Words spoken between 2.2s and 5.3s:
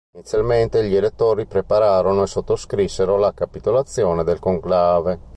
e sottoscrissero la capitolazione del conclave.